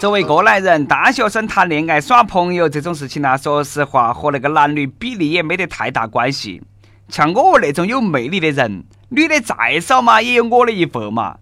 [0.00, 6.62] 作为过来人，大学生谈恋爱耍朋友这种事情呢，说实话和那个男女比例也没得太大关系。
[7.08, 11.36] 像我那种有魅力的人，女的再少嘛，也有我的一份嘛。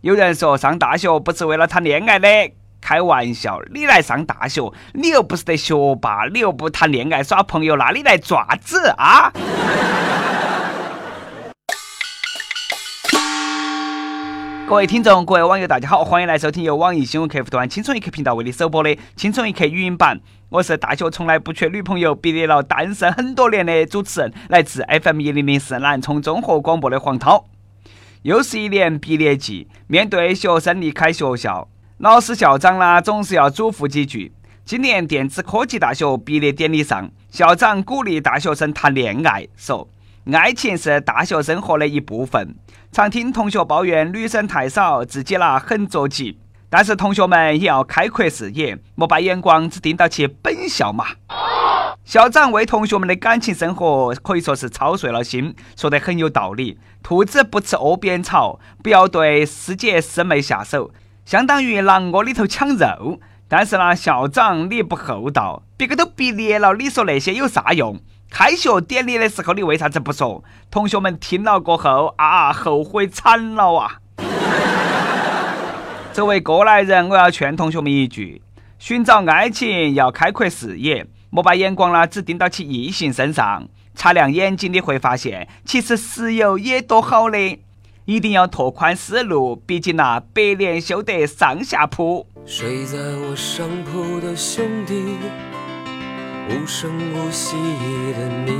[0.00, 2.28] 有人说上大学不是为了谈恋爱的，
[2.80, 3.60] 开玩笑。
[3.72, 9.32] 你来上大学，你又不是得学霸，你又不谈恋爱耍朋友，那你来爪子啊？
[14.66, 20.18] 各位听众，各位网友，大家好，欢迎来收听由网易新闻客户端“青春一刻”频道为你首播的《青春一刻》语音版。
[20.48, 27.44] 我是大学从来不缺女朋友，毕业了单身很多年的主持人，来自 FM 一零零四南充综合广播的黄涛。
[28.22, 34.32] 又是一年毕业季，面对学生离开学校，老师校长啦总是要嘱咐几句。
[34.64, 39.86] 今年电子科技大学毕业典礼上，校长鼓励大学生谈恋爱，说。
[40.32, 42.54] 爱情是大学生活的一部分。
[42.90, 46.38] 常听同学抱怨女生太少，自己呢很着急。
[46.70, 51.04] 但是同学们也要开阔视野，莫把眼光只盯到其本校嘛。
[52.04, 56.78] 校长为同学们的感情生活可以说是操碎了心，说得很有道理。
[57.02, 60.90] 兔子不吃窝边草，不要对师姐师妹下手，
[61.26, 63.20] 相当于狼窝里头抢肉。
[63.46, 68.00] 但是呢，校长你不厚道，别个都毕业了，你说那些有啥用？
[68.36, 70.42] 开学典礼的时候，你为啥子不说？
[70.68, 73.98] 同学们听了过后啊，后悔惨了啊！
[76.12, 78.42] 作为过来人，我要劝同学们一句：
[78.80, 83.68] 寻找爱情要开阔视野，莫把眼光呢只盯到起异性身上。
[83.94, 87.38] 擦亮眼睛，你会发现，其实石油也多好的。
[88.04, 92.26] 一定要拓宽思路，毕竟那百年修得上下铺。
[92.44, 95.18] 睡在我上铺的兄弟。
[96.46, 97.56] 无声无息
[98.12, 98.52] 的你。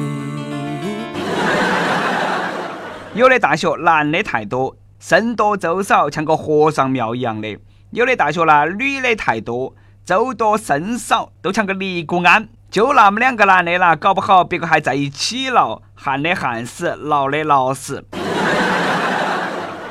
[3.14, 7.58] 有的大学男的太多，僧多粥少，像个和尚庙一样的；
[7.90, 9.74] 有的大学呢，女的太多，
[10.04, 12.48] 粥多僧少，都像个尼姑庵。
[12.70, 18.04] 就那么两个男的啦，搞不好别个还在一起了，旱的旱死，闹的闹死。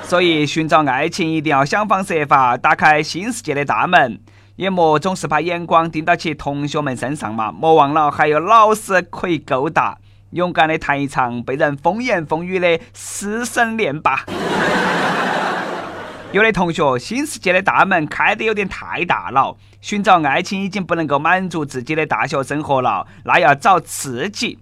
[0.02, 4.20] 所以寻找爱情一定要想方设法打开新世界的大门。
[4.56, 9.98] 也莫总是把眼光盯到起同学们身上嘛，莫忘了还有老师可以勾搭，
[10.30, 14.26] 勇敢的谈一场被人风言风语的师生恋吧。
[16.32, 24.60] 有的同学，新世界的大门开得有点太大了，寻找爱情已经不能够满足自己的大学生活了，那要找刺激。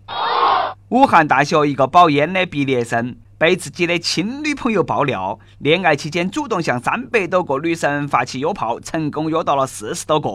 [0.89, 3.15] 武汉大学一个保研的毕业生。
[3.41, 10.29] 被自己的亲女朋友爆料，恋爱期间主动向三百多个女生发起约炮，成功约到了四十多个。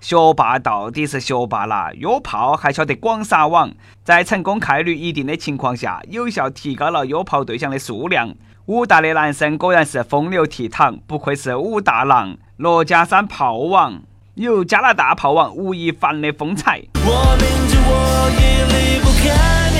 [0.00, 3.70] 学霸到底是学霸啦，约炮还晓得广撒网，
[4.02, 8.34] 在成功概率一定的情况下，有效提高了约炮对象的数量。
[8.64, 14.02] 武大的男生果然是风流倜傥，不愧是武大郎，罗家山炮王，
[14.34, 16.82] 有加拿大炮王吴亦凡的风采。
[16.94, 19.75] 我明知我已离不开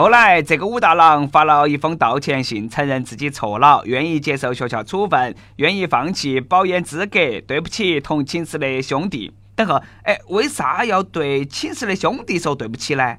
[0.00, 7.18] 后来，这个武大郎发了一封道歉信，承认自己错了，愿意接受学校处分，愿意放弃保研资格。
[7.46, 9.30] 对不起，同寝室的兄弟。
[9.54, 13.18] 等下，哎，为啥要对寝室的兄弟说对不起呢？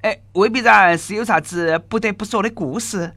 [0.00, 3.12] 哎，未必然是有啥子不得不说的故事。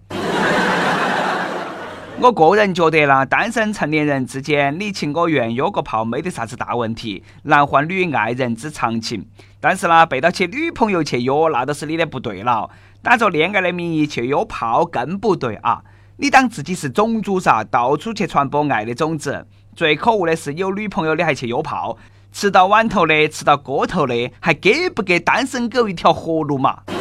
[2.21, 9.25] 我个人觉得啦，单身成年人之间你情我愿约个炮没得啥子大问题，男欢女爱人之常情。
[9.61, 12.69] 但是呢，背到起女朋友去约，那都是你的不对了。
[13.01, 15.81] 打着恋爱的名义去约炮更不对啊！
[16.17, 19.47] 你当自己是种族啥，到处去传播爱的种子。
[19.73, 21.97] 最可恶的是有女朋友的还去约炮，
[22.33, 26.79] 吃到碗头的，吃到锅头的，还给不给单身狗一条活路嘛？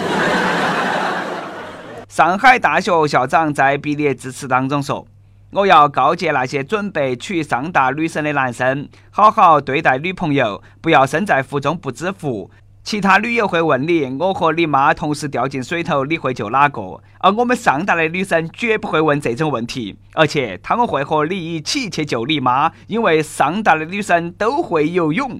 [2.09, 5.05] 上海大学校长在毕业致辞当中说
[5.51, 12.49] ：“我要告诫那些准备娶上大女生的男生，好好对待女朋友，不要身在福中不知福。”
[12.89, 25.39] 其他女友会问你：“我和你妈同时掉进水头，你会救哪个？”而我们上大的女生绝不会问这种问题，而且他们会和你一起去救你妈，因为上大的女生都会游泳。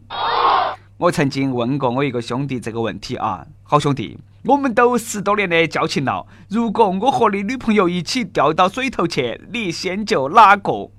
[0.99, 10.91] 我曾经问过我一个兄弟这个问题啊，好兄弟，我们都十多年的交情了，如果我和你女朋友一起掉到水头去，你先救哪个？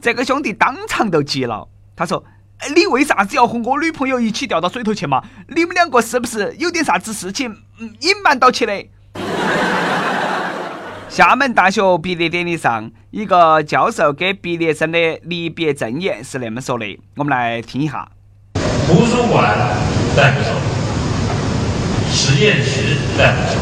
[0.00, 2.24] 这个兄弟当场都急了，他说。
[2.74, 5.22] 你为啥子要和我女朋友一起掉到水头去嘛？
[5.48, 7.56] 你们两个是不是有点啥子事情
[8.00, 8.86] 隐瞒到起的？
[11.08, 18.08] 厦门大学毕业典礼上，一个教授给毕业生的离别赠言是那么说的，我们来听一下。
[18.86, 19.56] 图书馆
[20.16, 20.50] 带不走，
[22.12, 23.58] 实验室带不走，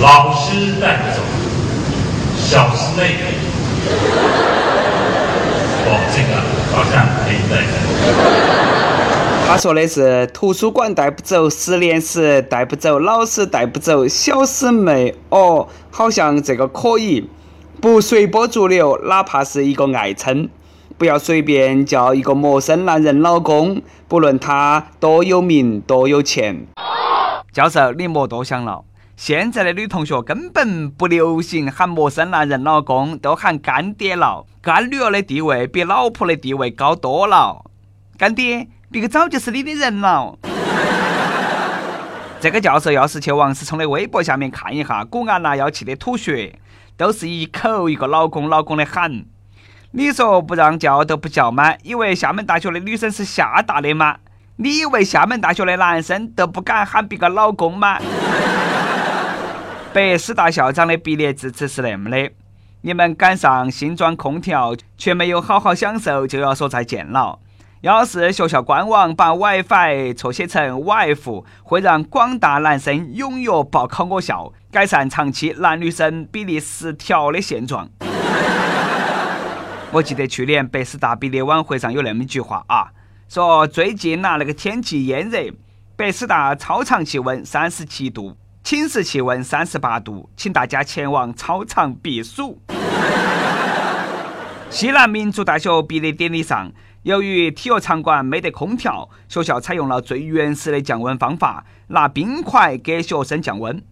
[0.00, 1.20] 老师带不走，
[2.36, 3.16] 小师妹，
[5.84, 7.64] 哦，这个好像可以带。
[9.46, 15.14] 他说的是图书馆带不走，实验室带不走，老师带不走，小师妹。
[15.30, 17.28] 哦，好像这个可以，
[17.80, 20.50] 不随波逐流，哪怕是一个爱称。
[20.98, 26.66] 不要随便叫一个陌生男人老公，不论他多有名多有钱。
[27.52, 28.84] 教授，你莫多想了，
[29.18, 34.46] 现在的女同学根本不流行喊陌生男人老公，都喊干爹了。
[34.62, 37.64] 干女儿的地位比老婆的地位高多了。
[38.16, 40.38] 干爹，别个早就是你的人了。
[42.38, 46.56] 这个教授要是去王思聪的微博下面看一下，古安娜要气得吐血，
[46.96, 49.24] 都是一口一个老公老公的喊。
[49.90, 51.74] 你说不让叫都不叫吗？
[51.82, 54.18] 以为厦门大学的女生是厦大的吗？
[54.54, 57.98] 你以为厦门大学的男生都不敢喊别个老公吗？
[59.90, 62.30] 北师大校长的毕业致辞是那么的：
[62.82, 67.38] 你们赶上新装空调，却没有好好享受，就要说再见了。
[67.80, 77.88] 要是学校官网把 WiFi 错写成 wife，会让广大男生踊跃报考我校，改善长期男女生比例失调的现状。
[79.90, 82.90] 我记得去年北师大毕业晚会上有那么一句话啊，
[83.28, 85.38] 说最近呐那个天气炎热，
[85.96, 88.36] 北师大操场气温三十七度，
[88.68, 92.60] 寝室气温三十八度，请大家前往操场避暑。
[94.68, 96.70] 西南民族大学毕业典礼上，
[97.02, 103.82] 由于体育场馆没得空调，学校采用了最原始的降温方法，拿冰块给学生降温。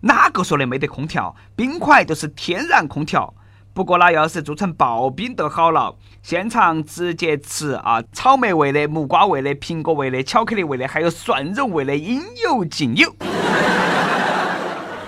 [0.00, 1.36] 哪个说的没得空调？
[1.54, 3.34] 冰块都是天然空调。
[3.74, 8.02] 不过那，要是做成刨冰就好了，现场直接吃啊！
[8.14, 13.14] 草莓味的、木瓜味的、苹果味的、巧克力味的，还有蒜蓉味的，应有尽有。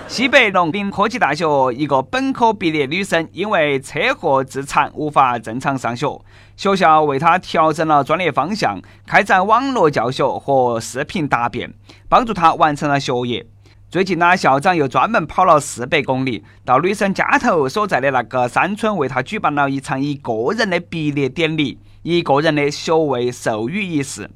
[0.07, 6.21] 西北农林科技大学一个本科毕业女生因为车祸致残，无法正常上学，
[6.55, 11.73] 学校为她调整了专业方向，开展网络教学和视频答辩，
[12.07, 13.45] 帮助她完成了学业。
[13.89, 24.29] 最近呢，校长又专门跑了四百公里，到女生家头所在的那个山村，为她举办了一场一个人的毕业典礼，一个人的学位授予仪式。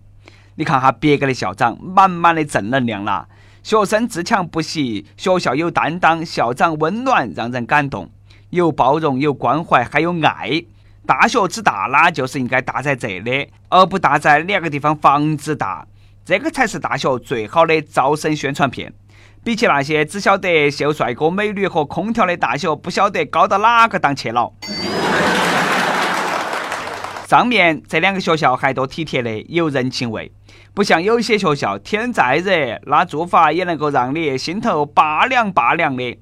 [0.55, 3.25] 你看哈，别个的校长满满的正能量啦，
[3.63, 8.09] 学生自强不息，学校有担当，校长温暖，让人感动，
[8.49, 10.63] 有包容，有关怀，还有爱。
[11.05, 15.85] 大学之大啦，就是应该大在这里，而不大在两个地方房子大，
[16.25, 18.91] 这个才是大学最好的招生宣传片。
[19.43, 24.51] 比起那些只晓得秀帅哥美女和空调的大学，不晓得高到哪个档去了。
[27.27, 30.31] 上面这两个学校还多体贴的，有人情味，
[30.73, 36.17] 不像有些学校天再热，那做法也能够让你心头拔凉拔凉的。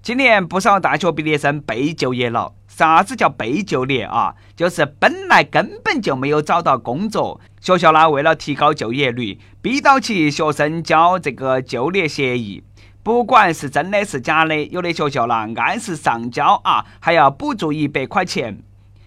[0.00, 2.52] 今年不少大学毕业生被就业了。
[2.66, 4.34] 啥子叫被就业啊？
[4.56, 12.64] 就是本来根本就没有找到工作，学校呢为了提高就业率，逼到起学生交这个就业协议，
[13.04, 18.58] 不管是真的是假的，有的学校呢按时上交啊，还要补助一百块钱。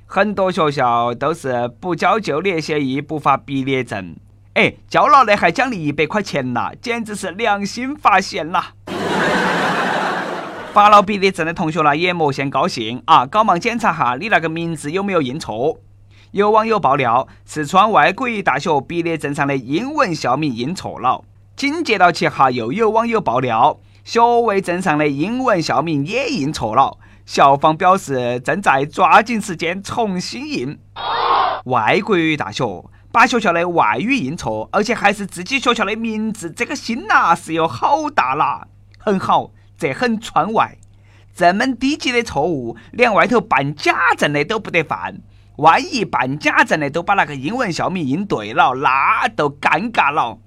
[0.05, 4.15] 很多学校都是不交就业协议不发毕业证，
[4.57, 8.63] 哎，交了的还奖励一百块钱呐，简直是良心发现呐！
[10.73, 15.77] 发了毕业证的同学呢，也莫先高兴啊，赶忙检查哈你那个名字有没有印错。
[16.31, 21.23] 有网友爆料，四川外国语大学毕业证上的英文校名印错了。
[21.55, 26.97] 紧接到起哈，又有网友爆料，学位证上的英文校名也印错了。
[27.27, 30.79] 校方表示正在抓紧时间重新印。
[31.65, 32.63] 外国语大学
[33.17, 38.67] 把学校的外语印错，而且还是自己学校的名字，这个心呐是有好大啦。
[38.99, 39.49] 很好。
[39.75, 40.77] 这很川外，
[41.35, 45.19] 这么低级的错误，连外头办假证的都不得犯。
[45.55, 50.37] 万一办假证的都把那个英文校名印对了，那都尴尬了。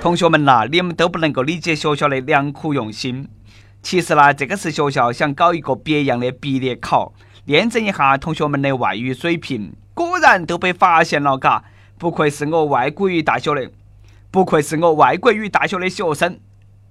[0.00, 3.28] 同学们呐，你们都不能够理解学校的良苦用心。
[3.82, 7.12] 其实呢，这个是学校想搞一个别样的毕业考，
[7.46, 9.74] 验证一下同学们的外语水平。
[10.22, 11.64] 然都被发现了，嘎！
[11.98, 13.70] 不愧是我外国语大学的，
[14.30, 16.38] 不愧是我外国语大学的学生。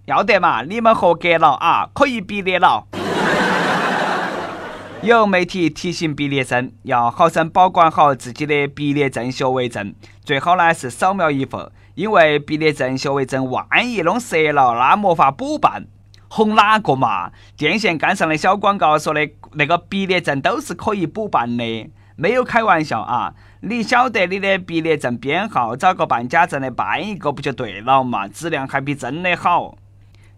[0.06, 2.88] 要得嘛，你们合格了啊，可以毕业了。
[5.02, 15.88] 有媒体提醒毕业生要好生保管好自己的毕业证、学位证，最好呢是扫描一份，因为毕业证、学位证万一弄折了，那没法补办。
[16.30, 17.32] 哄哪个嘛？
[17.58, 21.90] 电线杆上的小广告说的那个毕业证都是可以补办的，
[22.22, 23.34] 没有开玩笑啊！
[23.62, 28.28] 你晓得你的毕业证编号，找个办假证的办一个不就对了嘛？
[28.28, 29.76] 质量还比真的好。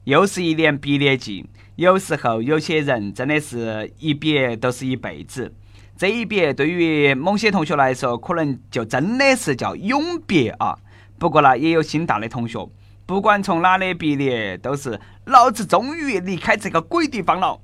[0.06, 5.54] 又是一年毕业季，有时候有些人真的是一别都是一辈子。
[5.98, 10.78] 这一别对于某些同学来说，可能就真的是叫永别啊。
[11.20, 12.66] 不过呢，也有心大的同学，
[13.06, 17.60] 不管从哪里毕业，都是老子终于离开这个鬼地方了。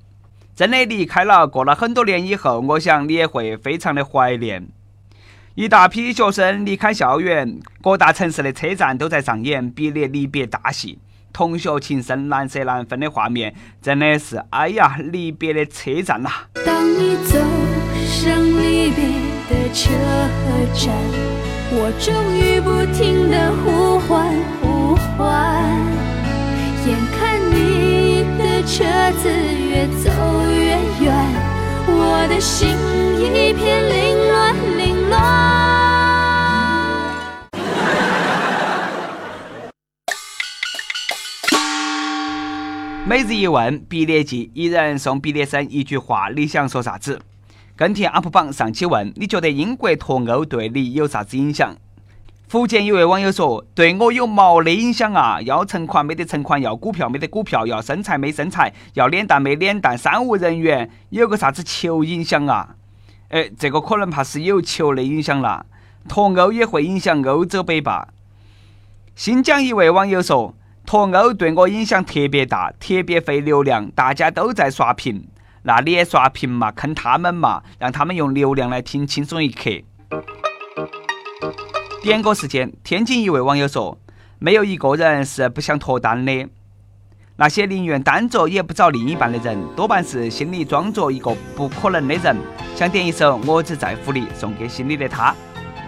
[0.54, 4.68] 真的离开了，过了很多年以后，我想你也会非常的怀念。
[5.54, 10.98] 一大批学生离开校园，各大城市的车站都在上演毕业离别大戏。
[11.32, 16.28] 同学情深、难舍难分的画面，真的是哎呀，离别的车站呐！
[16.66, 17.38] 当你走
[18.06, 19.04] 上离别
[19.48, 19.90] 的车
[20.74, 20.92] 站，
[21.72, 25.78] 我终于不停的呼唤呼唤，
[26.86, 28.84] 眼看你的车
[29.22, 29.30] 子
[29.80, 30.10] 越走
[30.50, 31.10] 越远，
[31.86, 32.68] 我的心
[33.16, 35.18] 一片凌乱凌乱。
[43.06, 47.18] 每日一问，毕业季，一人送毕业生一句话，你想说啥子？
[47.74, 51.74] 跟帖 UP 榜上期问，你觉得英国脱欧对你有啥子影响？
[52.50, 55.40] 福建一位网友说，对我有毛的影响啊！
[55.42, 62.74] 要存款没得存款，要股票没得股票，要身材没身材，要脸蛋没脸蛋，三无人员，有个啥子球影响啊？
[63.28, 65.64] 哎，这个可能怕是有球的影响了。
[66.08, 68.08] 脱欧也会影响欧洲杯吧。
[69.14, 70.56] 新疆一位网友说。
[70.84, 75.28] 脱欧对我影响特别大，特别费流量，大家都在刷屏，
[75.62, 79.70] 那你也刷屏嘛，坑他们嘛，让他们用流量来听轻松一刻。
[82.02, 83.98] 点歌时间，天津一位网友说
[84.40, 86.48] ：“没有一个人是不想脱单的，
[87.36, 92.34] 那些宁愿单着也不找另一半的人，多半是心里装着一个不可能的人。”
[92.74, 95.34] 想点一首《我只在乎你》，送给心里的他。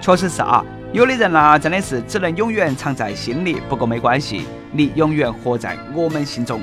[0.03, 0.63] 确实是啊。
[0.93, 3.57] 有的人呢，真的是只能永远藏在心里。
[3.67, 6.61] 不过没关系，你永远活在我们心中。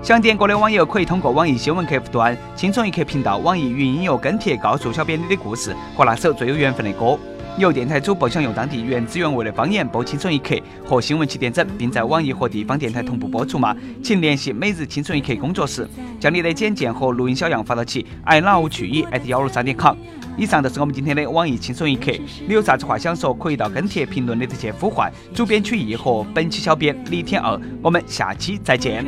[0.00, 7.18] 想点歌的网友可以通过网易新闻客户端“轻松一刻”频道、网易云音乐跟帖，告诉小编你的故事和那首最有缘分的歌。
[7.58, 13.74] 有电台主播想用当地原汁原味的方言播《轻松一刻》和新闻七点整，并在网易和地方电台同步播出吗？
[14.02, 15.88] 请联系每日轻松一刻工作室，
[16.20, 19.96] 将你的简介和录音小样发到起 i love 去一 at 幺六三点 com。
[20.36, 22.12] 以上就是我们今天的网易轻松一刻。
[22.46, 27.58] 你有啥子话想说，可以到跟帖评论里头去呼唤主编曲艺和本期小编李天二。
[27.80, 29.02] 我们下期再见。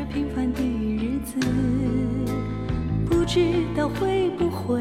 [3.11, 3.41] 不知
[3.77, 4.81] 道会不会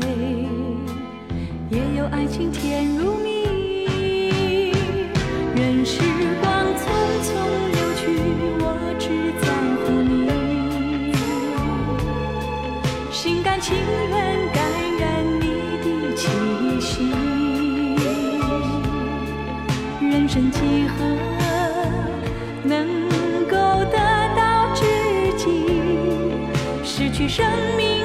[1.69, 3.36] 也有爱情甜如蜜。
[5.59, 5.99] 任时
[6.39, 6.45] 光
[6.75, 6.81] 匆
[7.23, 7.29] 匆
[7.73, 8.01] 流去，
[8.59, 8.63] 我
[8.99, 9.09] 只
[9.41, 9.43] 在
[9.81, 11.11] 乎你，
[13.11, 14.13] 心甘情愿
[14.53, 14.61] 感
[14.99, 15.03] 染
[15.41, 15.45] 你
[15.81, 15.85] 的
[16.15, 16.21] 气
[16.79, 16.87] 息。
[19.99, 20.51] 人生。
[20.51, 20.95] 几何
[22.63, 22.87] 能
[23.49, 23.55] 够
[23.91, 23.97] 得
[24.35, 24.85] 到知
[25.37, 25.43] 己？
[26.83, 27.43] 失去生
[27.75, 27.96] 命。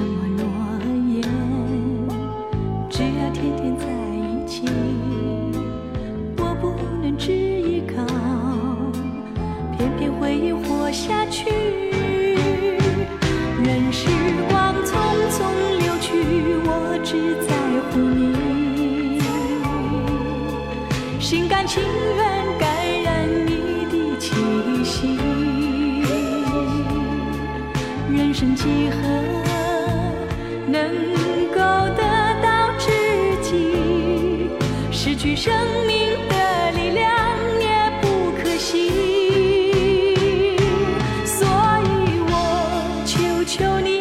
[0.00, 0.44] 么诺
[1.12, 1.22] 言，
[2.88, 4.64] 只要天天在一起。
[6.36, 6.70] 我不
[7.02, 8.04] 能只依靠，
[9.76, 11.57] 偏偏回忆活下去。
[35.40, 35.54] 生
[35.86, 37.06] 命的力量
[37.60, 37.68] 也
[38.02, 38.90] 不可惜
[41.24, 41.88] 所以
[42.26, 42.32] 我
[43.06, 44.00] 求求你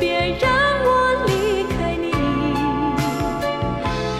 [0.00, 0.50] 别让
[0.82, 0.88] 我
[1.26, 2.06] 离开你。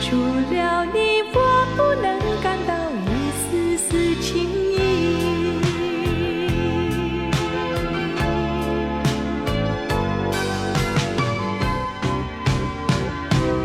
[0.03, 0.15] 除
[0.55, 1.37] 了你我
[1.75, 2.07] 不能
[2.43, 2.75] 感到
[3.09, 3.09] 一
[3.41, 3.89] 丝丝
[4.21, 4.77] 情意。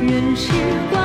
[0.01, 0.47] 任时
[0.89, 1.02] 光